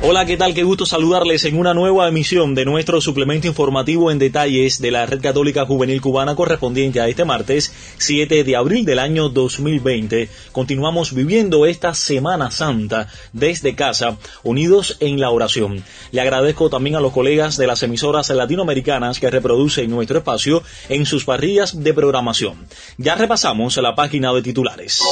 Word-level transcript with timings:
Hola, 0.00 0.24
¿qué 0.26 0.36
tal? 0.36 0.54
Qué 0.54 0.62
gusto 0.62 0.86
saludarles 0.86 1.44
en 1.44 1.58
una 1.58 1.74
nueva 1.74 2.06
emisión 2.06 2.54
de 2.54 2.64
nuestro 2.64 3.00
suplemento 3.00 3.48
informativo 3.48 4.12
en 4.12 4.20
detalles 4.20 4.80
de 4.80 4.92
la 4.92 5.06
Red 5.06 5.20
Católica 5.20 5.66
Juvenil 5.66 6.00
Cubana 6.00 6.36
correspondiente 6.36 7.00
a 7.00 7.08
este 7.08 7.24
martes 7.24 7.74
7 7.98 8.44
de 8.44 8.56
abril 8.56 8.84
del 8.84 9.00
año 9.00 9.28
2020. 9.28 10.28
Continuamos 10.52 11.12
viviendo 11.12 11.66
esta 11.66 11.94
Semana 11.94 12.52
Santa 12.52 13.08
desde 13.32 13.74
casa, 13.74 14.18
unidos 14.44 14.98
en 15.00 15.18
la 15.18 15.30
oración. 15.30 15.82
Le 16.12 16.20
agradezco 16.20 16.70
también 16.70 16.94
a 16.94 17.00
los 17.00 17.12
colegas 17.12 17.56
de 17.56 17.66
las 17.66 17.82
emisoras 17.82 18.30
latinoamericanas 18.30 19.18
que 19.18 19.30
reproducen 19.30 19.90
nuestro 19.90 20.18
espacio 20.18 20.62
en 20.88 21.06
sus 21.06 21.24
parrillas 21.24 21.82
de 21.82 21.92
programación. 21.92 22.68
Ya 22.98 23.16
repasamos 23.16 23.76
la 23.78 23.96
página 23.96 24.32
de 24.32 24.42
titulares. 24.42 25.02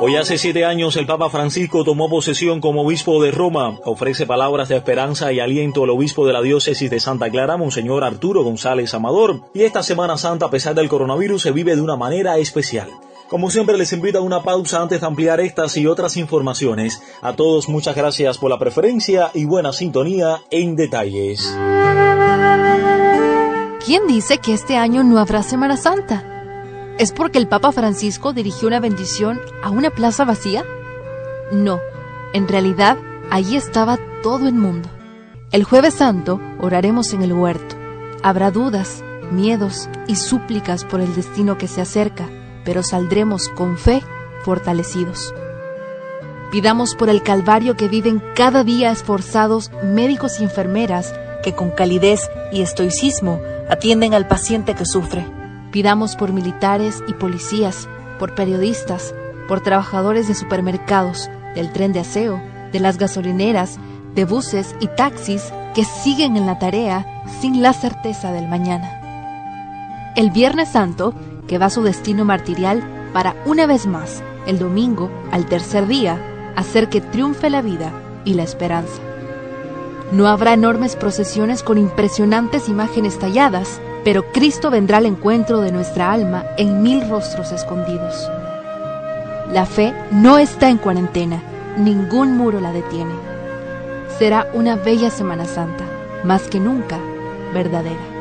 Hoy 0.00 0.14
hace 0.14 0.38
siete 0.38 0.64
años 0.64 0.96
el 0.96 1.06
Papa 1.06 1.28
Francisco 1.28 1.82
tomó 1.82 2.08
posesión 2.08 2.60
como 2.60 2.82
obispo 2.82 3.20
de 3.22 3.32
Roma. 3.32 3.80
Ofrece 3.84 4.26
palabras 4.26 4.68
de 4.68 4.76
esperanza 4.76 5.32
y 5.32 5.40
aliento 5.40 5.82
al 5.82 5.90
obispo 5.90 6.24
de 6.26 6.32
la 6.32 6.40
diócesis 6.40 6.88
de 6.88 7.00
Santa 7.00 7.30
Clara, 7.30 7.56
Monseñor 7.56 8.04
Arturo 8.04 8.44
González 8.44 8.94
Amador. 8.94 9.42
Y 9.54 9.62
esta 9.62 9.82
Semana 9.82 10.16
Santa, 10.16 10.46
a 10.46 10.50
pesar 10.50 10.76
del 10.76 10.88
coronavirus, 10.88 11.42
se 11.42 11.50
vive 11.50 11.74
de 11.74 11.82
una 11.82 11.96
manera 11.96 12.38
especial. 12.38 12.88
Como 13.28 13.50
siempre 13.50 13.76
les 13.76 13.92
invito 13.92 14.18
a 14.18 14.22
una 14.22 14.42
pausa 14.42 14.80
antes 14.80 15.00
de 15.00 15.06
ampliar 15.06 15.40
estas 15.40 15.76
y 15.76 15.86
otras 15.86 16.16
informaciones. 16.16 17.02
A 17.20 17.34
todos 17.34 17.68
muchas 17.68 17.96
gracias 17.96 18.38
por 18.38 18.50
la 18.50 18.58
preferencia 18.58 19.30
y 19.34 19.46
buena 19.46 19.72
sintonía 19.72 20.42
en 20.50 20.76
detalles. 20.76 21.44
¿Quién 23.84 24.06
dice 24.06 24.38
que 24.38 24.52
este 24.52 24.76
año 24.76 25.02
no 25.02 25.18
habrá 25.18 25.42
Semana 25.42 25.76
Santa? 25.76 26.37
¿Es 26.98 27.12
porque 27.12 27.38
el 27.38 27.46
Papa 27.46 27.70
Francisco 27.70 28.32
dirigió 28.32 28.66
una 28.66 28.80
bendición 28.80 29.40
a 29.62 29.70
una 29.70 29.90
plaza 29.90 30.24
vacía? 30.24 30.64
No, 31.52 31.78
en 32.32 32.48
realidad 32.48 32.98
allí 33.30 33.56
estaba 33.56 34.00
todo 34.20 34.48
el 34.48 34.54
mundo. 34.54 34.88
El 35.52 35.62
jueves 35.62 35.94
santo 35.94 36.40
oraremos 36.58 37.12
en 37.12 37.22
el 37.22 37.32
huerto. 37.32 37.76
Habrá 38.24 38.50
dudas, 38.50 39.04
miedos 39.30 39.88
y 40.08 40.16
súplicas 40.16 40.84
por 40.84 41.00
el 41.00 41.14
destino 41.14 41.56
que 41.56 41.68
se 41.68 41.80
acerca, 41.80 42.28
pero 42.64 42.82
saldremos 42.82 43.48
con 43.50 43.78
fe 43.78 44.02
fortalecidos. 44.42 45.32
Pidamos 46.50 46.96
por 46.96 47.10
el 47.10 47.22
Calvario 47.22 47.76
que 47.76 47.86
viven 47.86 48.20
cada 48.34 48.64
día 48.64 48.90
esforzados 48.90 49.70
médicos 49.84 50.40
y 50.40 50.42
enfermeras 50.42 51.14
que 51.44 51.54
con 51.54 51.70
calidez 51.70 52.28
y 52.50 52.62
estoicismo 52.62 53.40
atienden 53.70 54.14
al 54.14 54.26
paciente 54.26 54.74
que 54.74 54.84
sufre 54.84 55.37
Pidamos 55.70 56.16
por 56.16 56.32
militares 56.32 57.02
y 57.08 57.12
policías, 57.12 57.88
por 58.18 58.34
periodistas, 58.34 59.14
por 59.48 59.60
trabajadores 59.60 60.28
de 60.28 60.34
supermercados, 60.34 61.30
del 61.54 61.72
tren 61.72 61.92
de 61.92 62.00
aseo, 62.00 62.40
de 62.72 62.80
las 62.80 62.98
gasolineras, 62.98 63.78
de 64.14 64.24
buses 64.24 64.74
y 64.80 64.88
taxis 64.88 65.52
que 65.74 65.84
siguen 65.84 66.36
en 66.36 66.46
la 66.46 66.58
tarea 66.58 67.06
sin 67.40 67.62
la 67.62 67.72
certeza 67.72 68.32
del 68.32 68.48
mañana. 68.48 70.12
El 70.16 70.30
Viernes 70.30 70.70
Santo, 70.70 71.14
que 71.46 71.58
va 71.58 71.66
a 71.66 71.70
su 71.70 71.82
destino 71.82 72.24
martirial 72.24 72.82
para 73.12 73.36
una 73.46 73.66
vez 73.66 73.86
más, 73.86 74.22
el 74.46 74.58
domingo, 74.58 75.10
al 75.30 75.46
tercer 75.46 75.86
día, 75.86 76.18
hacer 76.56 76.88
que 76.88 77.00
triunfe 77.00 77.50
la 77.50 77.62
vida 77.62 77.92
y 78.24 78.34
la 78.34 78.42
esperanza. 78.42 79.00
No 80.10 80.26
habrá 80.26 80.54
enormes 80.54 80.96
procesiones 80.96 81.62
con 81.62 81.78
impresionantes 81.78 82.68
imágenes 82.68 83.18
talladas, 83.18 83.80
pero 84.04 84.32
Cristo 84.32 84.70
vendrá 84.70 84.98
al 84.98 85.06
encuentro 85.06 85.60
de 85.60 85.72
nuestra 85.72 86.12
alma 86.12 86.44
en 86.56 86.82
mil 86.82 87.08
rostros 87.08 87.52
escondidos. 87.52 88.28
La 89.52 89.64
fe 89.66 89.94
no 90.10 90.38
está 90.38 90.68
en 90.68 90.78
cuarentena, 90.78 91.42
ningún 91.78 92.36
muro 92.36 92.60
la 92.60 92.72
detiene. 92.72 93.14
Será 94.18 94.48
una 94.52 94.76
bella 94.76 95.10
Semana 95.10 95.46
Santa, 95.46 95.84
más 96.24 96.42
que 96.48 96.60
nunca 96.60 96.98
verdadera. 97.54 98.17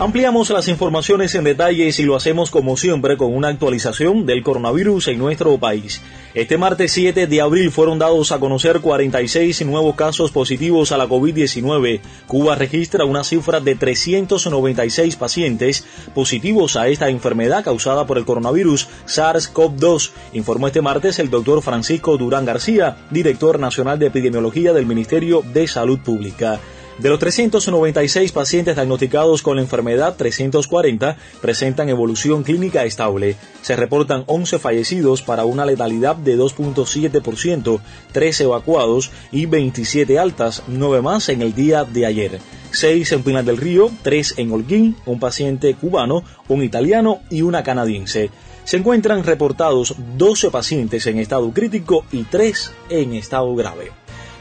Ampliamos 0.00 0.48
las 0.50 0.68
informaciones 0.68 1.34
en 1.34 1.42
detalles 1.42 1.98
y 1.98 2.04
lo 2.04 2.14
hacemos 2.14 2.52
como 2.52 2.76
siempre 2.76 3.16
con 3.16 3.34
una 3.34 3.48
actualización 3.48 4.26
del 4.26 4.44
coronavirus 4.44 5.08
en 5.08 5.18
nuestro 5.18 5.58
país. 5.58 6.00
Este 6.34 6.56
martes 6.56 6.92
7 6.92 7.26
de 7.26 7.40
abril 7.40 7.72
fueron 7.72 7.98
dados 7.98 8.30
a 8.30 8.38
conocer 8.38 8.78
46 8.78 9.66
nuevos 9.66 9.96
casos 9.96 10.30
positivos 10.30 10.92
a 10.92 10.98
la 10.98 11.08
COVID-19. 11.08 11.98
Cuba 12.28 12.54
registra 12.54 13.04
una 13.04 13.24
cifra 13.24 13.58
de 13.58 13.74
396 13.74 15.16
pacientes 15.16 15.84
positivos 16.14 16.76
a 16.76 16.86
esta 16.86 17.08
enfermedad 17.08 17.64
causada 17.64 18.06
por 18.06 18.18
el 18.18 18.24
coronavirus 18.24 18.86
SARS-CoV-2, 19.08 20.12
informó 20.34 20.68
este 20.68 20.80
martes 20.80 21.18
el 21.18 21.28
doctor 21.28 21.60
Francisco 21.60 22.16
Durán 22.16 22.44
García, 22.44 22.98
director 23.10 23.58
nacional 23.58 23.98
de 23.98 24.06
epidemiología 24.06 24.72
del 24.72 24.86
Ministerio 24.86 25.42
de 25.52 25.66
Salud 25.66 25.98
Pública. 25.98 26.60
De 26.98 27.08
los 27.10 27.20
396 27.20 28.32
pacientes 28.32 28.74
diagnosticados 28.74 29.42
con 29.42 29.54
la 29.54 29.62
enfermedad, 29.62 30.16
340 30.16 31.16
presentan 31.40 31.88
evolución 31.88 32.42
clínica 32.42 32.84
estable. 32.84 33.36
Se 33.62 33.76
reportan 33.76 34.24
11 34.26 34.58
fallecidos 34.58 35.22
para 35.22 35.44
una 35.44 35.64
letalidad 35.64 36.16
de 36.16 36.36
2.7%, 36.36 37.80
3 38.10 38.40
evacuados 38.40 39.12
y 39.30 39.46
27 39.46 40.18
altas, 40.18 40.64
9 40.66 41.00
más 41.00 41.28
en 41.28 41.42
el 41.42 41.54
día 41.54 41.84
de 41.84 42.04
ayer. 42.04 42.40
6 42.72 43.12
en 43.12 43.22
Pinar 43.22 43.44
del 43.44 43.58
Río, 43.58 43.92
3 44.02 44.34
en 44.38 44.50
Holguín, 44.50 44.96
un 45.06 45.20
paciente 45.20 45.72
cubano, 45.74 46.24
un 46.48 46.64
italiano 46.64 47.20
y 47.30 47.42
una 47.42 47.62
canadiense. 47.62 48.30
Se 48.64 48.76
encuentran 48.76 49.22
reportados 49.22 49.94
12 50.16 50.50
pacientes 50.50 51.06
en 51.06 51.20
estado 51.20 51.52
crítico 51.52 52.04
y 52.10 52.24
3 52.24 52.72
en 52.90 53.14
estado 53.14 53.54
grave. 53.54 53.92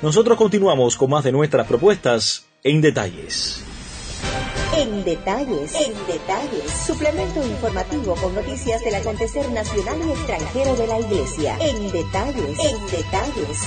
Nosotros 0.01 0.37
continuamos 0.39 0.97
con 0.97 1.11
más 1.11 1.23
de 1.23 1.31
nuestras 1.31 1.67
propuestas 1.67 2.46
en 2.67 2.81
detalles. 2.81 3.63
En 4.75 5.05
detalles, 5.05 5.73
en 5.73 5.93
detalles, 6.05 6.69
suplemento 6.85 7.41
informativo 7.47 8.13
con 8.15 8.35
noticias 8.35 8.83
del 8.83 8.95
acontecer 8.95 9.49
nacional 9.51 9.97
y 10.05 10.11
extranjero 10.11 10.75
de 10.75 10.87
la 10.87 10.99
Iglesia. 10.99 11.57
En 11.61 11.89
detalles, 11.93 12.59
en 12.59 12.85
detalles. 12.87 13.59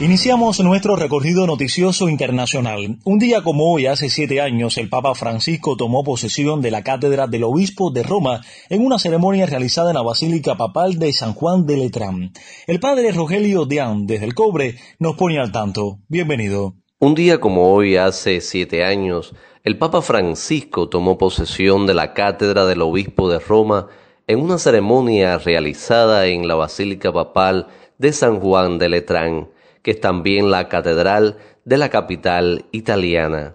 Iniciamos 0.00 0.58
nuestro 0.58 0.96
recorrido 0.96 1.46
noticioso 1.46 2.08
internacional. 2.08 2.98
Un 3.04 3.20
día 3.20 3.44
como 3.44 3.72
hoy, 3.72 3.86
hace 3.86 4.10
siete 4.10 4.40
años, 4.40 4.76
el 4.76 4.88
Papa 4.88 5.14
Francisco 5.14 5.76
tomó 5.76 6.02
posesión 6.02 6.60
de 6.62 6.72
la 6.72 6.82
cátedra 6.82 7.28
del 7.28 7.44
obispo 7.44 7.92
de 7.92 8.02
Roma 8.02 8.40
en 8.68 8.84
una 8.84 8.98
ceremonia 8.98 9.46
realizada 9.46 9.90
en 9.90 9.94
la 9.94 10.02
Basílica 10.02 10.56
Papal 10.56 10.98
de 10.98 11.12
San 11.12 11.34
Juan 11.34 11.64
de 11.64 11.76
Letrán. 11.76 12.32
El 12.66 12.80
padre 12.80 13.12
Rogelio 13.12 13.66
Deán, 13.66 14.04
desde 14.06 14.24
el 14.24 14.34
Cobre, 14.34 14.74
nos 14.98 15.14
pone 15.14 15.38
al 15.38 15.52
tanto. 15.52 16.00
Bienvenido. 16.08 16.74
Un 16.98 17.14
día 17.14 17.40
como 17.40 17.72
hoy, 17.72 17.96
hace 17.96 18.40
siete 18.40 18.84
años, 18.84 19.34
el 19.62 19.78
Papa 19.78 20.02
Francisco 20.02 20.88
tomó 20.88 21.18
posesión 21.18 21.86
de 21.86 21.94
la 21.94 22.14
cátedra 22.14 22.66
del 22.66 22.82
obispo 22.82 23.28
de 23.28 23.38
Roma 23.38 23.88
en 24.26 24.40
una 24.40 24.58
ceremonia 24.58 25.38
realizada 25.38 26.26
en 26.26 26.48
la 26.48 26.54
Basílica 26.54 27.12
Papal 27.12 27.68
de 27.98 28.12
San 28.12 28.40
Juan 28.40 28.78
de 28.78 28.88
Letrán 28.88 29.48
que 29.84 29.90
es 29.90 30.00
también 30.00 30.50
la 30.50 30.68
catedral 30.70 31.36
de 31.66 31.76
la 31.76 31.90
capital 31.90 32.64
italiana. 32.72 33.54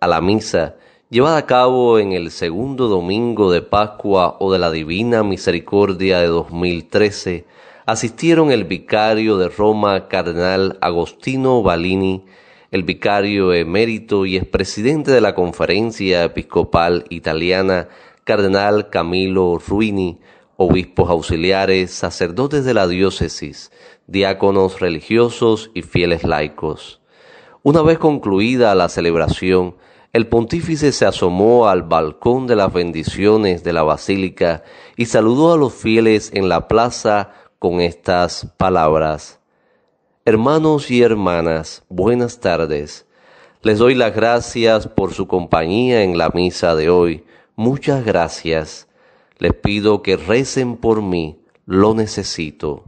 A 0.00 0.06
la 0.06 0.20
misa, 0.20 0.76
llevada 1.10 1.36
a 1.36 1.46
cabo 1.46 1.98
en 1.98 2.12
el 2.12 2.30
segundo 2.30 2.86
domingo 2.86 3.50
de 3.50 3.60
Pascua 3.60 4.36
o 4.38 4.52
de 4.52 4.60
la 4.60 4.70
Divina 4.70 5.24
Misericordia 5.24 6.20
de 6.20 6.28
2013, 6.28 7.44
asistieron 7.86 8.52
el 8.52 8.64
vicario 8.64 9.36
de 9.36 9.48
Roma, 9.48 10.06
cardenal 10.06 10.78
Agostino 10.80 11.60
Balini, 11.64 12.24
el 12.74 12.82
vicario 12.82 13.52
emérito 13.52 14.26
y 14.26 14.36
expresidente 14.36 15.12
de 15.12 15.20
la 15.20 15.36
Conferencia 15.36 16.24
Episcopal 16.24 17.04
Italiana, 17.08 17.86
cardenal 18.24 18.90
Camilo 18.90 19.60
Ruini, 19.64 20.18
obispos 20.56 21.08
auxiliares, 21.08 21.92
sacerdotes 21.92 22.64
de 22.64 22.74
la 22.74 22.88
diócesis, 22.88 23.70
diáconos 24.08 24.80
religiosos 24.80 25.70
y 25.72 25.82
fieles 25.82 26.24
laicos. 26.24 27.00
Una 27.62 27.80
vez 27.80 27.98
concluida 27.98 28.74
la 28.74 28.88
celebración, 28.88 29.76
el 30.12 30.26
pontífice 30.26 30.90
se 30.90 31.06
asomó 31.06 31.68
al 31.68 31.84
balcón 31.84 32.48
de 32.48 32.56
las 32.56 32.72
bendiciones 32.72 33.62
de 33.62 33.72
la 33.72 33.84
basílica 33.84 34.64
y 34.96 35.06
saludó 35.06 35.52
a 35.52 35.56
los 35.56 35.72
fieles 35.72 36.32
en 36.34 36.48
la 36.48 36.66
plaza 36.66 37.30
con 37.60 37.80
estas 37.80 38.52
palabras. 38.56 39.38
Hermanos 40.26 40.90
y 40.90 41.02
hermanas, 41.02 41.82
buenas 41.90 42.40
tardes. 42.40 43.04
Les 43.60 43.76
doy 43.76 43.94
las 43.94 44.14
gracias 44.14 44.88
por 44.88 45.12
su 45.12 45.26
compañía 45.28 46.02
en 46.02 46.16
la 46.16 46.30
misa 46.30 46.74
de 46.74 46.88
hoy. 46.88 47.24
Muchas 47.56 48.06
gracias. 48.06 48.88
Les 49.36 49.52
pido 49.52 50.00
que 50.00 50.16
recen 50.16 50.78
por 50.78 51.02
mí, 51.02 51.42
lo 51.66 51.92
necesito. 51.92 52.84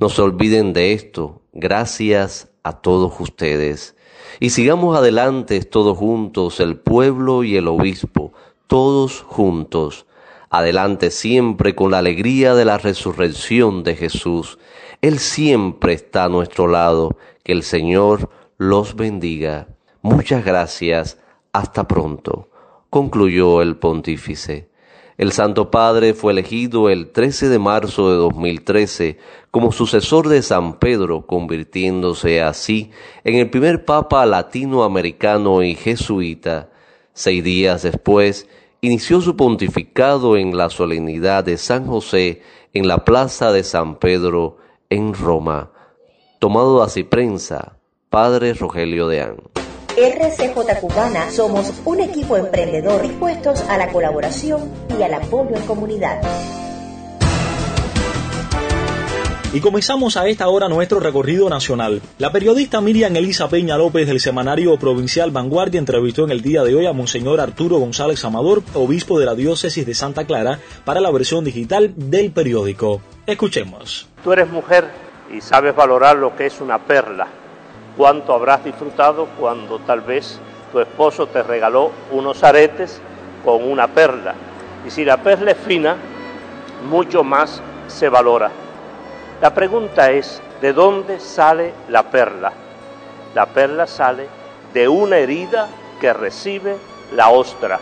No 0.00 0.08
se 0.08 0.22
olviden 0.22 0.72
de 0.72 0.94
esto. 0.94 1.42
Gracias 1.52 2.48
a 2.62 2.80
todos 2.80 3.20
ustedes. 3.20 3.94
Y 4.40 4.48
sigamos 4.48 4.96
adelante 4.96 5.60
todos 5.64 5.98
juntos, 5.98 6.58
el 6.58 6.78
pueblo 6.78 7.44
y 7.44 7.58
el 7.58 7.68
obispo, 7.68 8.32
todos 8.66 9.20
juntos. 9.20 10.06
Adelante 10.48 11.10
siempre 11.10 11.74
con 11.74 11.90
la 11.90 11.98
alegría 11.98 12.54
de 12.54 12.64
la 12.64 12.78
resurrección 12.78 13.84
de 13.84 13.94
Jesús 13.94 14.58
él 15.02 15.18
siempre 15.18 15.92
está 15.92 16.24
a 16.24 16.28
nuestro 16.28 16.68
lado. 16.68 17.16
Que 17.42 17.52
el 17.52 17.64
Señor 17.64 18.30
los 18.56 18.94
bendiga. 18.94 19.66
Muchas 20.00 20.44
gracias. 20.44 21.18
Hasta 21.52 21.86
pronto. 21.88 22.48
Concluyó 22.88 23.62
el 23.62 23.76
pontífice. 23.76 24.70
El 25.18 25.32
Santo 25.32 25.70
Padre 25.70 26.14
fue 26.14 26.32
elegido 26.32 26.88
el 26.88 27.10
13 27.10 27.48
de 27.48 27.58
marzo 27.58 28.10
de 28.10 28.16
2013 28.16 29.18
como 29.50 29.70
sucesor 29.70 30.28
de 30.28 30.40
San 30.40 30.78
Pedro, 30.78 31.26
convirtiéndose 31.26 32.40
así 32.40 32.90
en 33.22 33.34
el 33.36 33.50
primer 33.50 33.84
Papa 33.84 34.24
latinoamericano 34.24 35.62
y 35.62 35.74
jesuita. 35.74 36.70
Seis 37.12 37.44
días 37.44 37.82
después, 37.82 38.48
inició 38.80 39.20
su 39.20 39.36
pontificado 39.36 40.36
en 40.36 40.56
la 40.56 40.70
solemnidad 40.70 41.44
de 41.44 41.58
San 41.58 41.86
José 41.86 42.42
en 42.72 42.88
la 42.88 43.04
plaza 43.04 43.52
de 43.52 43.64
San 43.64 43.96
Pedro, 43.96 44.56
en 44.92 45.14
Roma. 45.14 45.70
Tomado 46.38 46.82
así 46.82 47.02
prensa, 47.02 47.78
Padre 48.10 48.52
Rogelio 48.52 49.08
Deán. 49.08 49.36
RCJ 49.96 50.80
Cubana 50.80 51.30
somos 51.30 51.72
un 51.84 52.00
equipo 52.00 52.36
emprendedor 52.36 53.00
dispuestos 53.02 53.62
a 53.68 53.78
la 53.78 53.88
colaboración 53.90 54.70
y 54.98 55.02
al 55.02 55.14
apoyo 55.14 55.56
en 55.56 55.66
comunidad. 55.66 56.20
Y 59.54 59.60
comenzamos 59.60 60.16
a 60.16 60.26
esta 60.28 60.48
hora 60.48 60.66
nuestro 60.66 60.98
recorrido 60.98 61.50
nacional. 61.50 62.00
La 62.16 62.32
periodista 62.32 62.80
Miriam 62.80 63.14
Elisa 63.14 63.50
Peña 63.50 63.76
López 63.76 64.06
del 64.06 64.18
semanario 64.18 64.78
provincial 64.78 65.30
Vanguardia 65.30 65.78
entrevistó 65.78 66.24
en 66.24 66.30
el 66.30 66.40
día 66.40 66.62
de 66.62 66.74
hoy 66.74 66.86
a 66.86 66.94
Monseñor 66.94 67.38
Arturo 67.38 67.76
González 67.76 68.24
Amador, 68.24 68.62
obispo 68.72 69.20
de 69.20 69.26
la 69.26 69.34
diócesis 69.34 69.84
de 69.84 69.94
Santa 69.94 70.24
Clara, 70.24 70.58
para 70.86 71.02
la 71.02 71.10
versión 71.10 71.44
digital 71.44 71.92
del 71.96 72.32
periódico. 72.32 73.02
Escuchemos. 73.26 74.08
Tú 74.24 74.32
eres 74.32 74.48
mujer 74.48 74.86
y 75.30 75.42
sabes 75.42 75.76
valorar 75.76 76.16
lo 76.16 76.34
que 76.34 76.46
es 76.46 76.58
una 76.62 76.78
perla. 76.78 77.26
¿Cuánto 77.98 78.32
habrás 78.32 78.64
disfrutado 78.64 79.28
cuando 79.38 79.80
tal 79.80 80.00
vez 80.00 80.40
tu 80.72 80.80
esposo 80.80 81.26
te 81.26 81.42
regaló 81.42 81.92
unos 82.10 82.42
aretes 82.42 83.02
con 83.44 83.70
una 83.70 83.86
perla? 83.88 84.34
Y 84.86 84.90
si 84.90 85.04
la 85.04 85.18
perla 85.18 85.50
es 85.50 85.58
fina, 85.58 85.98
mucho 86.88 87.22
más 87.22 87.60
se 87.86 88.08
valora. 88.08 88.50
La 89.42 89.52
pregunta 89.52 90.12
es, 90.12 90.40
¿de 90.60 90.72
dónde 90.72 91.18
sale 91.18 91.74
la 91.88 92.04
perla? 92.04 92.52
La 93.34 93.46
perla 93.46 93.88
sale 93.88 94.28
de 94.72 94.86
una 94.86 95.16
herida 95.16 95.66
que 96.00 96.12
recibe 96.12 96.76
la 97.12 97.28
ostra. 97.30 97.80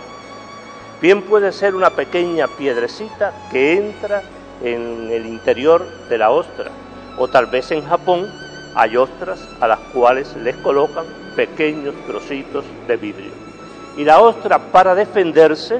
Bien 1.02 1.20
puede 1.20 1.52
ser 1.52 1.74
una 1.74 1.90
pequeña 1.90 2.48
piedrecita 2.48 3.34
que 3.50 3.74
entra 3.74 4.22
en 4.62 5.10
el 5.12 5.26
interior 5.26 5.84
de 6.08 6.16
la 6.16 6.30
ostra. 6.30 6.70
O 7.18 7.28
tal 7.28 7.44
vez 7.44 7.70
en 7.72 7.84
Japón 7.84 8.26
hay 8.74 8.96
ostras 8.96 9.46
a 9.60 9.68
las 9.68 9.80
cuales 9.92 10.34
les 10.36 10.56
colocan 10.56 11.04
pequeños 11.36 11.94
trocitos 12.06 12.64
de 12.88 12.96
vidrio. 12.96 13.32
Y 13.98 14.04
la 14.04 14.20
ostra 14.20 14.58
para 14.58 14.94
defenderse 14.94 15.78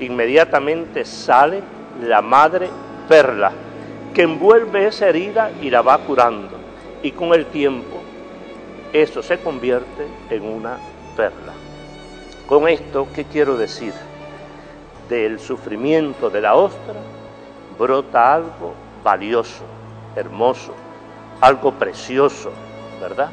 inmediatamente 0.00 1.04
sale 1.04 1.62
la 2.02 2.20
madre 2.20 2.68
perla, 3.08 3.52
que 4.14 4.22
envuelve 4.22 4.86
esa 4.86 5.08
herida 5.08 5.50
y 5.60 5.70
la 5.70 5.82
va 5.82 5.98
curando. 5.98 6.56
Y 7.02 7.12
con 7.12 7.32
el 7.32 7.46
tiempo 7.46 8.00
eso 8.92 9.22
se 9.22 9.38
convierte 9.38 10.06
en 10.30 10.44
una 10.44 10.78
perla. 11.16 11.52
Con 12.46 12.68
esto, 12.68 13.06
¿qué 13.14 13.24
quiero 13.24 13.56
decir? 13.56 13.94
Del 15.08 15.38
sufrimiento 15.38 16.30
de 16.30 16.40
la 16.40 16.54
ostra 16.54 16.96
brota 17.78 18.34
algo 18.34 18.74
valioso, 19.02 19.64
hermoso, 20.14 20.74
algo 21.40 21.72
precioso, 21.72 22.50
¿verdad? 23.00 23.30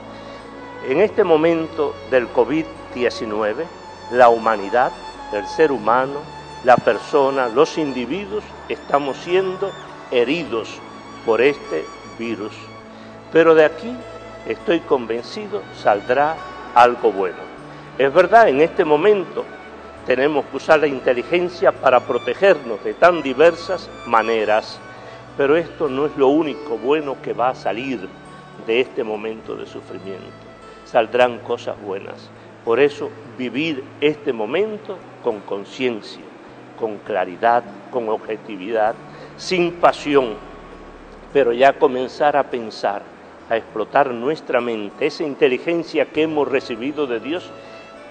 En 0.87 1.01
este 1.01 1.23
momento 1.23 1.93
del 2.09 2.31
COVID-19, 2.31 3.65
la 4.11 4.29
humanidad, 4.29 4.91
el 5.33 5.45
ser 5.47 5.71
humano, 5.71 6.19
la 6.63 6.77
persona, 6.77 7.49
los 7.49 7.77
individuos, 7.77 8.43
estamos 8.69 9.17
siendo 9.17 9.71
heridos 10.11 10.79
por 11.25 11.41
este 11.41 11.85
virus. 12.17 12.53
Pero 13.31 13.55
de 13.55 13.65
aquí, 13.65 13.93
estoy 14.47 14.79
convencido, 14.79 15.61
saldrá 15.75 16.35
algo 16.73 17.11
bueno. 17.11 17.37
Es 17.97 18.13
verdad, 18.13 18.47
en 18.49 18.61
este 18.61 18.85
momento 18.85 19.43
tenemos 20.05 20.45
que 20.45 20.57
usar 20.57 20.79
la 20.79 20.87
inteligencia 20.87 21.71
para 21.71 21.99
protegernos 21.99 22.83
de 22.83 22.93
tan 22.93 23.21
diversas 23.21 23.89
maneras, 24.05 24.79
pero 25.35 25.57
esto 25.57 25.89
no 25.89 26.05
es 26.05 26.15
lo 26.15 26.27
único 26.27 26.77
bueno 26.77 27.17
que 27.21 27.33
va 27.33 27.49
a 27.49 27.55
salir 27.55 28.07
de 28.65 28.81
este 28.81 29.03
momento 29.03 29.55
de 29.55 29.65
sufrimiento. 29.65 30.25
Saldrán 30.85 31.39
cosas 31.39 31.75
buenas. 31.81 32.29
Por 32.63 32.79
eso 32.79 33.09
vivir 33.37 33.83
este 34.01 34.33
momento 34.33 34.97
con 35.23 35.39
conciencia, 35.41 36.23
con 36.79 36.97
claridad, 36.99 37.63
con 37.91 38.09
objetividad, 38.09 38.95
sin 39.37 39.73
pasión, 39.73 40.35
pero 41.31 41.53
ya 41.53 41.73
comenzar 41.73 42.35
a 42.35 42.43
pensar, 42.43 43.01
a 43.49 43.57
explotar 43.57 44.11
nuestra 44.11 44.59
mente, 44.59 45.07
esa 45.07 45.23
inteligencia 45.23 46.07
que 46.07 46.23
hemos 46.23 46.47
recibido 46.47 47.07
de 47.07 47.19
Dios 47.19 47.51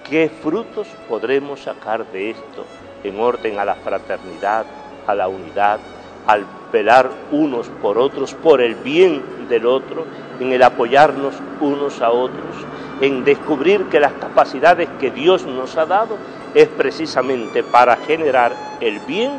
¿Qué 0.09 0.29
frutos 0.29 0.87
podremos 1.09 1.63
sacar 1.63 2.09
de 2.13 2.29
esto 2.29 2.65
en 3.03 3.19
orden 3.19 3.59
a 3.59 3.65
la 3.65 3.75
fraternidad, 3.75 4.65
a 5.05 5.13
la 5.13 5.27
unidad, 5.27 5.79
al 6.25 6.45
velar 6.71 7.09
unos 7.31 7.67
por 7.81 7.97
otros, 7.97 8.33
por 8.33 8.61
el 8.61 8.75
bien 8.75 9.21
del 9.49 9.65
otro, 9.65 10.05
en 10.39 10.53
el 10.53 10.63
apoyarnos 10.63 11.35
unos 11.59 12.01
a 12.01 12.11
otros, 12.11 12.55
en 13.01 13.25
descubrir 13.25 13.87
que 13.87 13.99
las 13.99 14.13
capacidades 14.13 14.87
que 14.97 15.11
Dios 15.11 15.45
nos 15.45 15.75
ha 15.75 15.85
dado 15.85 16.17
es 16.53 16.69
precisamente 16.69 17.61
para 17.61 17.97
generar 17.97 18.53
el 18.79 18.99
bien 18.99 19.33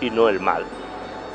y 0.00 0.10
no 0.10 0.28
el 0.28 0.38
mal. 0.38 0.62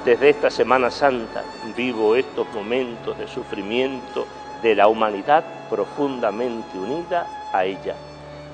Desde 0.07 0.29
esta 0.29 0.49
Semana 0.49 0.89
Santa 0.89 1.43
vivo 1.75 2.15
estos 2.15 2.47
momentos 2.53 3.17
de 3.17 3.27
sufrimiento 3.27 4.25
de 4.63 4.73
la 4.73 4.87
humanidad 4.87 5.43
profundamente 5.69 6.77
unida 6.77 7.27
a 7.51 7.65
ella 7.65 7.93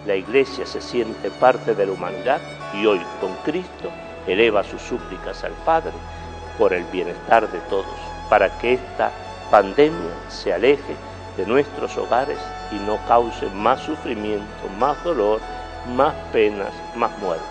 la 0.07 0.15
Iglesia 0.15 0.65
se 0.65 0.81
siente 0.81 1.29
parte 1.29 1.75
de 1.75 1.85
la 1.85 1.91
humanidad 1.91 2.41
y 2.73 2.87
hoy 2.87 2.99
con 3.21 3.35
Cristo 3.45 3.91
eleva 4.25 4.63
sus 4.63 4.81
súplicas 4.81 5.43
al 5.43 5.51
Padre 5.63 5.93
por 6.57 6.73
el 6.73 6.85
bienestar 6.85 7.47
de 7.51 7.59
todos, 7.69 7.85
para 8.31 8.57
que 8.57 8.73
esta 8.73 9.11
pandemia 9.51 10.11
se 10.29 10.53
aleje 10.53 10.95
de 11.37 11.45
nuestros 11.45 11.95
hogares 11.97 12.39
y 12.71 12.75
no 12.79 12.97
cause 13.07 13.47
más 13.51 13.79
sufrimiento, 13.81 14.67
más 14.79 15.01
dolor, 15.03 15.39
más 15.95 16.15
penas, 16.31 16.73
más 16.95 17.15
muertes. 17.19 17.47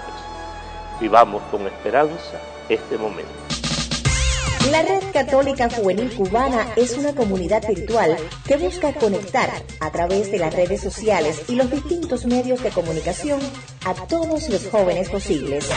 Vivamos 1.00 1.40
con 1.52 1.68
esperanza 1.68 2.40
este 2.68 2.99
momento. 2.99 3.41
La 4.71 4.83
Red 4.83 5.12
Católica 5.12 5.69
Juvenil 5.69 6.11
Cubana 6.14 6.73
es 6.76 6.97
una 6.97 7.14
comunidad 7.14 7.66
virtual 7.66 8.16
que 8.47 8.57
busca 8.57 8.92
conectar 8.92 9.50
a 9.81 9.90
través 9.90 10.31
de 10.31 10.38
las 10.38 10.54
redes 10.54 10.81
sociales 10.81 11.42
y 11.49 11.57
los 11.57 11.71
distintos 11.71 12.26
medios 12.26 12.62
de 12.62 12.71
comunicación 12.71 13.40
a 13.85 13.95
todos 14.07 14.49
los 14.49 14.69
jóvenes 14.69 15.09
posibles. 15.11 15.69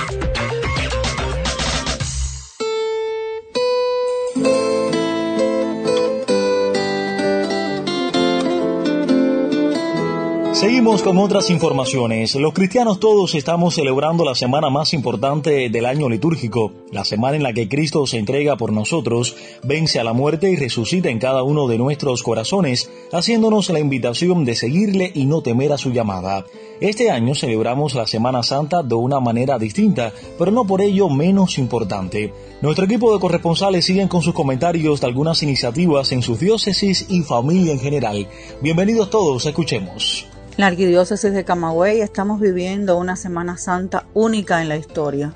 Seguimos 10.56 11.04
con 11.04 11.18
otras 11.18 11.50
informaciones. 11.50 12.34
Los 12.36 12.54
cristianos 12.54 13.02
todos 13.02 13.36
estamos 13.36 13.76
celebrando 13.76 14.24
la 14.24 14.36
semana 14.36 14.70
más 14.70 14.94
importante 14.94 15.70
del 15.70 15.86
año 15.86 16.08
litúrgico, 16.08 16.72
la 16.94 17.04
semana 17.04 17.36
en 17.36 17.44
la 17.44 17.52
que 17.52 17.68
Cristo 17.68 18.08
se 18.08 18.20
entrega 18.20 18.56
por 18.56 18.72
nosotros, 18.72 19.36
vence 19.64 20.00
a 20.00 20.06
la 20.06 20.14
muerte 20.14 20.50
y 20.50 20.56
resucita 20.56 21.10
en 21.10 21.20
cada 21.20 21.44
uno 21.44 21.68
de 21.68 21.78
nuestros 21.78 22.24
corazones, 22.24 22.90
haciéndonos 23.12 23.70
la 23.70 23.82
invitación 23.82 24.46
de 24.46 24.56
seguirle 24.56 25.12
y 25.14 25.26
no 25.26 25.42
temer 25.42 25.74
a 25.74 25.78
su 25.78 25.92
llamada. 25.92 26.46
Este 26.80 27.12
año 27.12 27.36
celebramos 27.36 27.94
la 27.94 28.08
Semana 28.08 28.42
Santa 28.42 28.82
de 28.82 28.96
una 28.96 29.20
manera 29.20 29.60
distinta, 29.60 30.14
pero 30.40 30.52
no 30.52 30.64
por 30.64 30.82
ello 30.82 31.10
menos 31.10 31.58
importante. 31.58 32.34
Nuestro 32.62 32.86
equipo 32.86 33.14
de 33.14 33.20
corresponsales 33.20 33.84
siguen 33.84 34.08
con 34.08 34.22
sus 34.22 34.34
comentarios 34.34 35.02
de 35.02 35.08
algunas 35.08 35.44
iniciativas 35.44 36.14
en 36.14 36.22
sus 36.22 36.40
diócesis 36.40 37.08
y 37.10 37.24
familia 37.24 37.74
en 37.74 37.80
general. 37.80 38.30
Bienvenidos 38.62 39.10
todos, 39.10 39.46
escuchemos. 39.46 40.28
La 40.58 40.68
Arquidiócesis 40.68 41.34
de 41.34 41.44
Camagüey 41.44 42.00
estamos 42.00 42.40
viviendo 42.40 42.98
una 42.98 43.18
Semana 43.18 43.58
Santa 43.58 44.06
única 44.14 44.62
en 44.62 44.70
la 44.70 44.78
historia. 44.78 45.34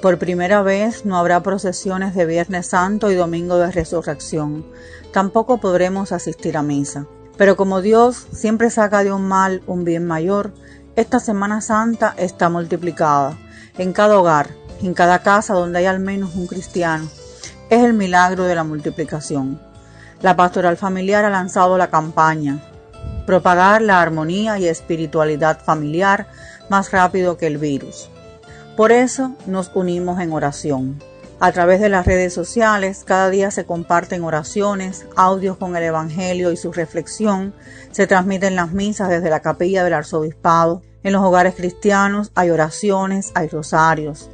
Por 0.00 0.20
primera 0.20 0.62
vez 0.62 1.04
no 1.04 1.16
habrá 1.18 1.42
procesiones 1.42 2.14
de 2.14 2.24
Viernes 2.24 2.68
Santo 2.68 3.10
y 3.10 3.16
Domingo 3.16 3.58
de 3.58 3.72
Resurrección. 3.72 4.64
Tampoco 5.12 5.58
podremos 5.58 6.12
asistir 6.12 6.56
a 6.56 6.62
misa. 6.62 7.06
Pero 7.36 7.56
como 7.56 7.82
Dios 7.82 8.28
siempre 8.32 8.70
saca 8.70 9.02
de 9.02 9.12
un 9.12 9.26
mal 9.26 9.60
un 9.66 9.82
bien 9.82 10.06
mayor, 10.06 10.54
esta 10.94 11.18
Semana 11.18 11.60
Santa 11.62 12.14
está 12.16 12.48
multiplicada. 12.48 13.36
En 13.76 13.92
cada 13.92 14.20
hogar, 14.20 14.50
en 14.82 14.94
cada 14.94 15.18
casa 15.18 15.52
donde 15.54 15.80
hay 15.80 15.86
al 15.86 15.98
menos 15.98 16.36
un 16.36 16.46
cristiano. 16.46 17.08
Es 17.70 17.82
el 17.82 17.94
milagro 17.94 18.44
de 18.44 18.54
la 18.54 18.62
multiplicación. 18.62 19.60
La 20.22 20.36
pastoral 20.36 20.76
familiar 20.76 21.24
ha 21.24 21.30
lanzado 21.30 21.76
la 21.76 21.90
campaña 21.90 22.69
propagar 23.30 23.80
la 23.80 24.02
armonía 24.02 24.58
y 24.58 24.66
espiritualidad 24.66 25.60
familiar 25.62 26.26
más 26.68 26.90
rápido 26.90 27.36
que 27.36 27.46
el 27.46 27.58
virus. 27.58 28.10
Por 28.76 28.90
eso 28.90 29.36
nos 29.46 29.70
unimos 29.72 30.18
en 30.18 30.32
oración. 30.32 31.00
A 31.38 31.52
través 31.52 31.80
de 31.80 31.88
las 31.88 32.06
redes 32.06 32.34
sociales, 32.34 33.04
cada 33.06 33.30
día 33.30 33.52
se 33.52 33.64
comparten 33.64 34.24
oraciones, 34.24 35.06
audios 35.14 35.58
con 35.58 35.76
el 35.76 35.84
Evangelio 35.84 36.50
y 36.50 36.56
su 36.56 36.72
reflexión, 36.72 37.54
se 37.92 38.08
transmiten 38.08 38.56
las 38.56 38.72
misas 38.72 39.10
desde 39.10 39.30
la 39.30 39.38
capilla 39.38 39.84
del 39.84 39.94
arzobispado, 39.94 40.82
en 41.04 41.12
los 41.12 41.22
hogares 41.22 41.54
cristianos 41.54 42.32
hay 42.34 42.50
oraciones, 42.50 43.30
hay 43.36 43.46
rosarios. 43.46 44.28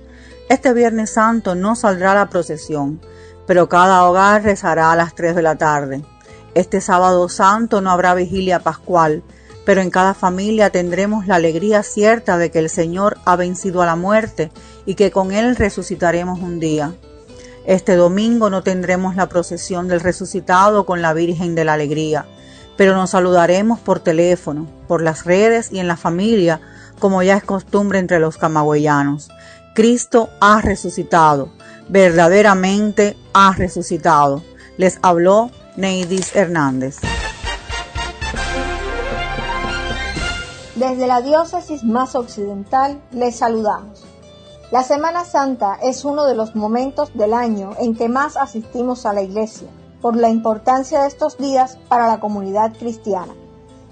Este 0.48 0.72
Viernes 0.72 1.10
Santo 1.10 1.54
no 1.54 1.76
saldrá 1.76 2.14
la 2.14 2.30
procesión, 2.30 3.02
pero 3.46 3.68
cada 3.68 4.04
hogar 4.04 4.42
rezará 4.42 4.90
a 4.90 4.96
las 4.96 5.14
3 5.14 5.36
de 5.36 5.42
la 5.42 5.56
tarde. 5.56 6.02
Este 6.56 6.80
sábado 6.80 7.28
santo 7.28 7.82
no 7.82 7.90
habrá 7.90 8.14
vigilia 8.14 8.60
pascual, 8.60 9.22
pero 9.66 9.82
en 9.82 9.90
cada 9.90 10.14
familia 10.14 10.70
tendremos 10.70 11.26
la 11.26 11.34
alegría 11.34 11.82
cierta 11.82 12.38
de 12.38 12.50
que 12.50 12.60
el 12.60 12.70
Señor 12.70 13.18
ha 13.26 13.36
vencido 13.36 13.82
a 13.82 13.86
la 13.86 13.94
muerte 13.94 14.50
y 14.86 14.94
que 14.94 15.10
con 15.10 15.32
Él 15.32 15.54
resucitaremos 15.56 16.40
un 16.40 16.58
día. 16.58 16.94
Este 17.66 17.94
domingo 17.94 18.48
no 18.48 18.62
tendremos 18.62 19.16
la 19.16 19.28
procesión 19.28 19.86
del 19.86 20.00
resucitado 20.00 20.86
con 20.86 21.02
la 21.02 21.12
Virgen 21.12 21.54
de 21.54 21.66
la 21.66 21.75
Alegría, 21.75 22.25
pero 22.78 22.94
nos 22.94 23.10
saludaremos 23.10 23.78
por 23.78 24.00
teléfono, 24.00 24.66
por 24.88 25.02
las 25.02 25.26
redes 25.26 25.70
y 25.70 25.78
en 25.78 25.88
la 25.88 25.98
familia, 25.98 26.62
como 26.98 27.22
ya 27.22 27.36
es 27.36 27.44
costumbre 27.44 27.98
entre 27.98 28.18
los 28.18 28.38
camagüeyanos. 28.38 29.28
Cristo 29.75 30.30
ha 30.40 30.62
resucitado, 30.62 31.50
verdaderamente 31.90 33.14
ha 33.34 33.52
resucitado. 33.52 34.42
Les 34.78 34.98
habló 35.02 35.50
Neidis 35.76 36.35
Hernández. 36.35 37.00
Desde 40.75 41.06
la 41.06 41.21
diócesis 41.21 41.85
más 41.85 42.14
occidental 42.14 43.02
les 43.12 43.37
saludamos. 43.37 44.04
La 44.71 44.83
Semana 44.83 45.26
Santa 45.26 45.78
es 45.83 46.06
uno 46.06 46.25
de 46.25 46.35
los 46.35 46.56
momentos 46.56 47.12
del 47.14 47.35
año 47.35 47.73
en 47.78 47.95
que 47.95 48.09
más 48.09 48.38
asistimos 48.38 49.04
a 49.04 49.12
la 49.12 49.21
iglesia, 49.21 49.68
por 50.00 50.16
la 50.16 50.30
importancia 50.30 51.02
de 51.02 51.09
estos 51.09 51.37
días 51.37 51.78
para 51.88 52.09
la 52.09 52.21
comunidad 52.21 52.73
cristiana. 52.78 53.35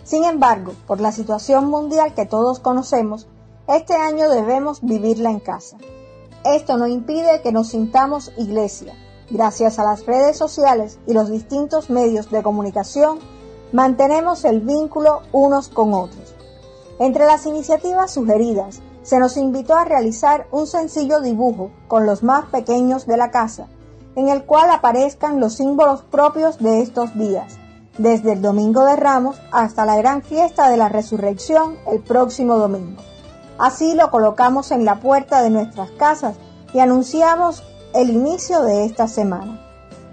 Sin 0.05 0.25
embargo, 0.25 0.73
por 0.87 1.01
la 1.01 1.13
situación 1.13 1.67
mundial 1.67 2.15
que 2.15 2.25
todos 2.25 2.61
conocemos, 2.61 3.27
este 3.69 3.95
año 3.95 4.31
debemos 4.31 4.81
vivirla 4.81 5.31
en 5.31 5.41
casa. 5.41 5.77
Esto 6.45 6.79
no 6.79 6.87
impide 6.87 7.43
que 7.43 7.53
nos 7.53 7.69
sintamos 7.69 8.33
iglesia, 8.37 8.95
Gracias 9.31 9.79
a 9.79 9.85
las 9.85 10.05
redes 10.05 10.37
sociales 10.37 10.99
y 11.07 11.15
los 11.15 11.31
distintos 11.31 11.89
medios 11.89 12.31
de 12.31 12.43
comunicación, 12.43 13.19
mantenemos 13.73 14.45
el 14.45 14.61
vínculo 14.61 15.23
unos 15.33 15.69
con 15.69 15.95
otros. 15.95 16.35
Entre 16.99 17.27
las 17.27 17.47
iniciativas 17.47 18.13
sugeridas, 18.13 18.81
se 19.03 19.19
nos 19.19 19.37
invitó 19.37 19.75
a 19.75 19.85
realizar 19.85 20.47
un 20.51 20.67
sencillo 20.67 21.21
dibujo 21.21 21.71
con 21.89 22.07
los 22.07 22.23
más 22.23 22.47
pequeños 22.47 23.07
de 23.07 23.17
la 23.17 23.31
casa, 23.31 23.67
en 24.15 24.29
el 24.29 24.45
cual 24.45 24.71
aparezcan 24.71 25.41
los 25.41 25.55
símbolos 25.55 26.03
propios 26.03 26.59
de 26.59 26.83
estos 26.83 27.15
días, 27.19 27.57
desde 27.99 28.33
el 28.33 28.43
Domingo 28.43 28.85
de 28.85 28.97
Ramos 28.97 29.37
hasta 29.53 29.85
la 29.85 29.97
gran 29.97 30.23
fiesta 30.23 30.71
de 30.71 30.77
la 30.77 30.89
Resurrección 30.89 31.77
el 31.87 32.01
próximo 32.01 32.57
domingo. 32.57 33.03
Así 33.59 33.95
lo 33.95 34.11
colocamos 34.11 34.71
en 34.71 34.85
la 34.85 35.01
puerta 35.01 35.43
de 35.43 35.51
nuestras 35.51 35.91
casas 35.93 36.37
y 36.73 36.81
anunciamos 36.81 37.63
el 37.95 38.11
inicio 38.11 38.63
de 38.63 38.85
esta 38.85 39.07
semana. 39.07 39.61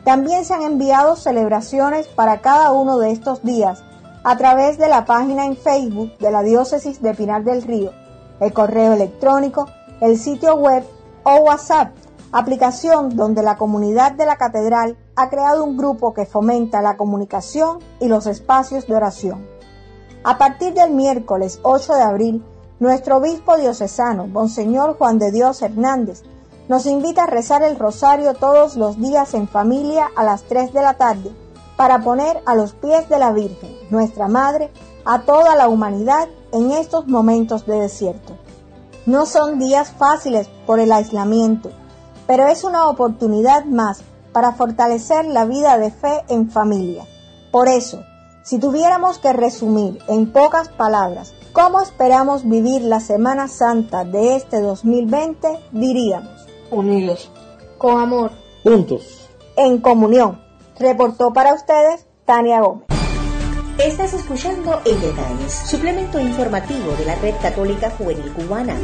También 0.04 0.46
se 0.46 0.54
han 0.54 0.62
enviado 0.62 1.16
celebraciones 1.16 2.08
para 2.08 2.40
cada 2.42 2.72
uno 2.72 3.00
de 3.00 3.12
estos 3.12 3.44
días 3.44 3.84
a 4.24 4.38
través 4.38 4.78
de 4.78 4.88
la 4.88 5.06
página 5.06 5.48
en 5.48 5.58
Facebook 5.58 6.16
de 6.20 6.30
la 6.30 6.44
Diócesis 6.44 7.02
de 7.02 7.16
Pinar 7.16 7.44
del 7.44 7.64
Río, 7.64 7.92
el 8.40 8.54
correo 8.54 8.94
electrónico, 8.94 9.68
el 10.00 10.20
sitio 10.20 10.56
web 10.56 10.84
o 11.24 11.38
WhatsApp, 11.38 11.92
aplicación 12.32 13.16
donde 13.16 13.42
la 13.42 13.58
comunidad 13.58 14.12
de 14.12 14.28
la 14.28 14.38
catedral 14.38 14.96
ha 15.16 15.30
creado 15.30 15.64
un 15.64 15.76
grupo 15.76 16.14
que 16.14 16.28
fomenta 16.28 16.84
la 16.84 16.98
comunicación 16.98 17.80
y 18.00 18.08
los 18.08 18.28
espacios 18.28 18.86
de 18.86 18.96
oración. 18.96 19.48
A 20.24 20.38
partir 20.38 20.76
del 20.76 20.92
miércoles 20.92 21.60
8 21.64 21.96
de 21.96 22.02
abril, 22.04 22.46
nuestro 22.80 23.18
obispo 23.18 23.58
diocesano, 23.58 24.28
Monseñor 24.28 24.98
Juan 25.00 25.18
de 25.18 25.32
Dios 25.32 25.64
Hernández, 25.64 26.24
nos 26.72 26.86
invita 26.86 27.26
a 27.26 27.28
rezar 27.28 27.64
el 27.64 27.78
rosario 27.78 28.34
todos 28.34 28.78
los 28.78 28.98
días 28.98 29.34
en 29.34 29.50
familia 29.50 30.10
a 30.16 30.24
las 30.24 30.44
3 30.44 30.72
de 30.72 30.82
la 30.82 30.94
tarde 30.94 31.30
para 31.76 32.00
poner 32.00 32.42
a 32.46 32.56
los 32.56 32.72
pies 32.72 33.10
de 33.10 33.20
la 33.20 33.34
Virgen, 33.34 33.76
nuestra 33.90 34.30
Madre, 34.30 34.72
a 35.04 35.24
toda 35.24 35.58
la 35.58 35.68
humanidad 35.68 36.30
en 36.54 36.72
estos 36.72 37.08
momentos 37.08 37.66
de 37.66 37.78
desierto. 37.78 38.38
No 39.06 39.26
son 39.26 39.60
días 39.60 39.92
fáciles 39.92 40.48
por 40.66 40.80
el 40.80 40.94
aislamiento, 40.94 41.72
pero 42.26 42.48
es 42.48 42.64
una 42.64 42.88
oportunidad 42.88 43.66
más 43.66 44.02
para 44.32 44.54
fortalecer 44.54 45.26
la 45.26 45.44
vida 45.44 45.78
de 45.78 45.92
fe 45.92 46.24
en 46.30 46.52
familia. 46.52 47.06
Por 47.52 47.68
eso, 47.68 48.02
si 48.44 48.60
tuviéramos 48.60 49.18
que 49.18 49.34
resumir 49.34 50.00
en 50.08 50.32
pocas 50.32 50.70
palabras 50.70 51.34
cómo 51.52 51.82
esperamos 51.82 52.48
vivir 52.48 52.82
la 52.82 53.02
Semana 53.02 53.50
Santa 53.50 54.06
de 54.06 54.38
este 54.38 54.62
2020, 54.62 55.50
diríamos, 55.74 56.41
unidos, 56.72 57.30
con 57.78 58.02
amor, 58.02 58.32
juntos, 58.64 59.30
en 59.56 59.80
comunión. 59.80 60.42
Reportó 60.80 61.32
para 61.32 61.54
ustedes 61.54 62.08
Tania 62.26 62.62
Gómez. 62.62 62.86
Estás 63.78 64.14
escuchando 64.14 64.82
En 64.86 65.00
Detalles, 65.02 65.54
suplemento 65.54 66.20
informativo 66.20 66.92
de 66.94 67.06
la 67.06 67.16
Red 67.16 67.36
Católica 67.42 67.92
Juvenil 67.92 68.32
Cubana. 68.34 68.76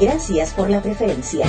Gracias 0.00 0.52
por 0.52 0.70
la 0.70 0.82
preferencia. 0.82 1.46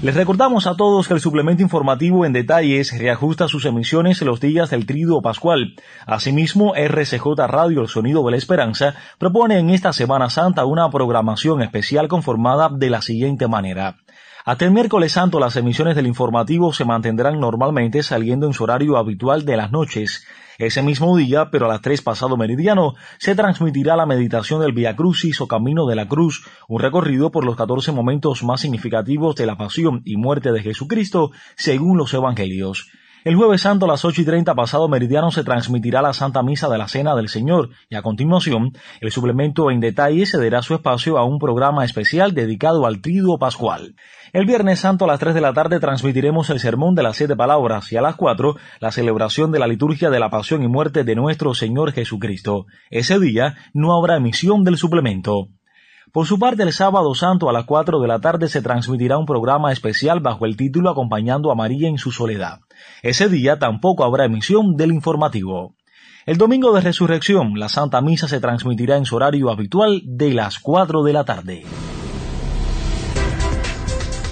Les 0.00 0.14
recordamos 0.14 0.68
a 0.68 0.76
todos 0.76 1.08
que 1.08 1.14
el 1.14 1.20
suplemento 1.20 1.60
informativo 1.60 2.24
en 2.24 2.32
detalles 2.32 2.96
reajusta 2.96 3.48
sus 3.48 3.64
emisiones 3.64 4.22
los 4.22 4.38
días 4.38 4.70
del 4.70 4.86
Triduo 4.86 5.22
Pascual. 5.22 5.74
Asimismo, 6.06 6.72
RCJ 6.76 7.26
Radio 7.48 7.80
El 7.80 7.88
Sonido 7.88 8.22
de 8.24 8.30
la 8.30 8.36
Esperanza 8.36 8.94
propone 9.18 9.58
en 9.58 9.70
esta 9.70 9.92
Semana 9.92 10.30
Santa 10.30 10.66
una 10.66 10.88
programación 10.88 11.62
especial 11.62 12.06
conformada 12.06 12.68
de 12.72 12.90
la 12.90 13.02
siguiente 13.02 13.48
manera. 13.48 13.96
Hasta 14.44 14.66
el 14.66 14.70
miércoles 14.70 15.10
santo 15.10 15.40
las 15.40 15.56
emisiones 15.56 15.96
del 15.96 16.06
informativo 16.06 16.72
se 16.72 16.84
mantendrán 16.84 17.40
normalmente 17.40 18.04
saliendo 18.04 18.46
en 18.46 18.52
su 18.52 18.62
horario 18.62 18.98
habitual 18.98 19.44
de 19.44 19.56
las 19.56 19.72
noches. 19.72 20.24
Ese 20.58 20.82
mismo 20.82 21.16
día, 21.16 21.50
pero 21.52 21.66
a 21.66 21.68
las 21.68 21.82
3 21.82 22.02
pasado 22.02 22.36
meridiano, 22.36 22.94
se 23.18 23.36
transmitirá 23.36 23.94
la 23.94 24.06
meditación 24.06 24.60
del 24.60 24.72
Via 24.72 24.96
Crucis 24.96 25.40
o 25.40 25.46
Camino 25.46 25.86
de 25.86 25.94
la 25.94 26.08
Cruz, 26.08 26.44
un 26.66 26.80
recorrido 26.80 27.30
por 27.30 27.44
los 27.44 27.54
14 27.54 27.92
momentos 27.92 28.42
más 28.42 28.62
significativos 28.62 29.36
de 29.36 29.46
la 29.46 29.56
pasión 29.56 30.02
y 30.04 30.16
muerte 30.16 30.50
de 30.50 30.60
Jesucristo 30.60 31.30
según 31.56 31.96
los 31.96 32.12
evangelios. 32.12 32.90
El 33.28 33.36
jueves 33.36 33.60
santo 33.60 33.84
a 33.84 33.88
las 33.88 34.06
8 34.06 34.22
y 34.22 34.24
30 34.24 34.54
pasado 34.54 34.88
meridiano 34.88 35.30
se 35.30 35.44
transmitirá 35.44 36.00
la 36.00 36.14
Santa 36.14 36.42
Misa 36.42 36.66
de 36.70 36.78
la 36.78 36.88
Cena 36.88 37.14
del 37.14 37.28
Señor 37.28 37.68
y 37.90 37.96
a 37.96 38.00
continuación 38.00 38.72
el 39.02 39.12
suplemento 39.12 39.70
en 39.70 39.80
detalle 39.80 40.24
cederá 40.24 40.62
su 40.62 40.72
espacio 40.72 41.18
a 41.18 41.26
un 41.26 41.38
programa 41.38 41.84
especial 41.84 42.32
dedicado 42.32 42.86
al 42.86 43.02
Triduo 43.02 43.38
Pascual. 43.38 43.96
El 44.32 44.46
Viernes 44.46 44.80
Santo 44.80 45.04
a 45.04 45.08
las 45.08 45.20
3 45.20 45.34
de 45.34 45.42
la 45.42 45.52
tarde 45.52 45.78
transmitiremos 45.78 46.48
el 46.48 46.58
Sermón 46.58 46.94
de 46.94 47.02
las 47.02 47.18
Siete 47.18 47.36
Palabras 47.36 47.92
y 47.92 47.98
a 47.98 48.00
las 48.00 48.16
4 48.16 48.56
la 48.80 48.92
celebración 48.92 49.52
de 49.52 49.58
la 49.58 49.66
liturgia 49.66 50.08
de 50.08 50.20
la 50.20 50.30
Pasión 50.30 50.62
y 50.62 50.68
Muerte 50.68 51.04
de 51.04 51.14
nuestro 51.14 51.52
Señor 51.52 51.92
Jesucristo. 51.92 52.64
Ese 52.88 53.18
día 53.18 53.56
no 53.74 53.94
habrá 53.94 54.16
emisión 54.16 54.64
del 54.64 54.78
suplemento. 54.78 55.48
Por 56.12 56.26
su 56.26 56.38
parte, 56.38 56.62
el 56.62 56.72
sábado 56.72 57.14
santo 57.14 57.50
a 57.50 57.52
las 57.52 57.64
4 57.66 58.00
de 58.00 58.08
la 58.08 58.20
tarde 58.20 58.48
se 58.48 58.62
transmitirá 58.62 59.18
un 59.18 59.26
programa 59.26 59.72
especial 59.72 60.20
bajo 60.20 60.46
el 60.46 60.56
título 60.56 60.90
Acompañando 60.90 61.50
a 61.50 61.54
María 61.54 61.88
en 61.88 61.98
su 61.98 62.12
soledad. 62.12 62.60
Ese 63.02 63.28
día 63.28 63.58
tampoco 63.58 64.04
habrá 64.04 64.24
emisión 64.24 64.76
del 64.76 64.92
informativo. 64.92 65.74
El 66.24 66.38
domingo 66.38 66.72
de 66.72 66.80
resurrección, 66.80 67.58
la 67.58 67.68
Santa 67.68 68.00
Misa 68.00 68.28
se 68.28 68.40
transmitirá 68.40 68.96
en 68.96 69.04
su 69.04 69.16
horario 69.16 69.50
habitual 69.50 70.02
de 70.04 70.32
las 70.32 70.58
4 70.58 71.02
de 71.02 71.12
la 71.12 71.24
tarde. 71.24 71.64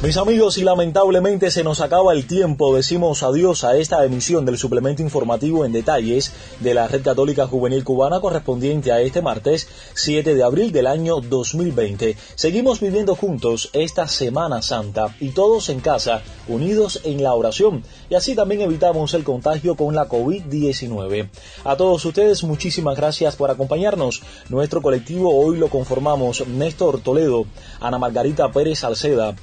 Mis 0.02 0.18
amigos, 0.18 0.58
y 0.58 0.62
lamentablemente 0.62 1.50
se 1.50 1.64
nos 1.64 1.80
acaba 1.80 2.12
el 2.12 2.26
tiempo, 2.26 2.76
decimos 2.76 3.22
adiós 3.22 3.64
a 3.64 3.78
esta 3.78 4.04
emisión 4.04 4.44
del 4.44 4.58
suplemento 4.58 5.00
informativo 5.00 5.64
en 5.64 5.72
detalles 5.72 6.32
de 6.60 6.74
la 6.74 6.86
Red 6.86 7.02
Católica 7.02 7.46
Juvenil 7.46 7.82
Cubana 7.82 8.20
correspondiente 8.20 8.92
a 8.92 9.00
este 9.00 9.22
martes 9.22 9.66
7 9.94 10.34
de 10.34 10.44
abril 10.44 10.70
del 10.70 10.86
año 10.86 11.20
2020. 11.22 12.14
Seguimos 12.34 12.80
viviendo 12.80 13.16
juntos 13.16 13.70
esta 13.72 14.06
Semana 14.06 14.60
Santa 14.60 15.16
y 15.18 15.30
todos 15.30 15.70
en 15.70 15.80
casa, 15.80 16.20
unidos 16.46 17.00
en 17.04 17.22
la 17.22 17.32
oración, 17.32 17.82
y 18.10 18.16
así 18.16 18.34
también 18.34 18.60
evitamos 18.60 19.14
el 19.14 19.24
contagio 19.24 19.76
con 19.76 19.94
la 19.94 20.08
COVID-19. 20.08 21.30
A 21.64 21.76
todos 21.76 22.04
ustedes, 22.04 22.44
muchísimas 22.44 22.98
gracias 22.98 23.34
por 23.34 23.50
acompañarnos. 23.50 24.22
Nuestro 24.50 24.82
colectivo 24.82 25.34
hoy 25.34 25.56
lo 25.56 25.68
conformamos 25.68 26.46
Néstor 26.46 27.00
Toledo, 27.00 27.46
Ana 27.80 27.98
Margarita 27.98 28.52
Pérez 28.52 28.80
Salceda, 28.80 29.34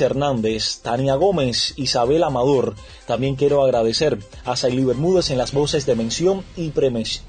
Hernández, 0.00 0.80
Tania 0.82 1.14
Gómez, 1.14 1.74
Isabel 1.76 2.24
Amador. 2.24 2.74
También 3.06 3.36
quiero 3.36 3.64
agradecer 3.64 4.18
a 4.44 4.56
Saily 4.56 4.84
Bermúdez 4.84 5.30
en 5.30 5.38
las 5.38 5.52
voces 5.52 5.86
de 5.86 5.94
mención 5.94 6.44
y 6.56 6.70
premes. 6.70 7.22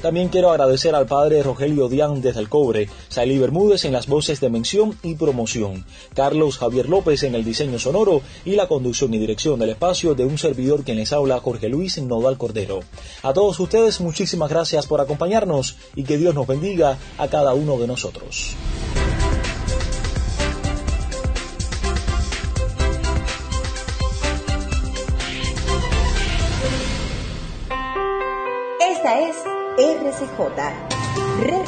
También 0.00 0.28
quiero 0.28 0.50
agradecer 0.50 0.94
al 0.94 1.06
padre 1.06 1.42
Rogelio 1.42 1.88
Dián 1.88 2.20
desde 2.20 2.40
el 2.40 2.50
Cobre, 2.50 2.88
Saily 3.08 3.38
Bermúdez 3.38 3.86
en 3.86 3.92
las 3.92 4.06
voces 4.06 4.40
de 4.40 4.50
mención 4.50 4.96
y 5.02 5.14
promoción, 5.14 5.86
Carlos 6.14 6.58
Javier 6.58 6.88
López 6.88 7.22
en 7.22 7.34
el 7.34 7.44
diseño 7.44 7.78
sonoro 7.78 8.20
y 8.44 8.56
la 8.56 8.68
conducción 8.68 9.14
y 9.14 9.18
dirección 9.18 9.58
del 9.58 9.70
espacio 9.70 10.14
de 10.14 10.26
un 10.26 10.36
servidor 10.36 10.84
quien 10.84 10.98
les 10.98 11.14
habla, 11.14 11.40
Jorge 11.40 11.70
Luis 11.70 12.00
Nodal 12.02 12.36
Cordero. 12.36 12.80
A 13.22 13.32
todos 13.32 13.58
ustedes, 13.58 14.00
muchísimas 14.00 14.50
gracias 14.50 14.86
por 14.86 15.00
acompañarnos 15.00 15.76
y 15.94 16.04
que 16.04 16.18
Dios 16.18 16.34
nos 16.34 16.46
bendiga 16.46 16.98
a 17.16 17.28
cada 17.28 17.54
uno 17.54 17.78
de 17.78 17.86
nosotros. 17.86 18.54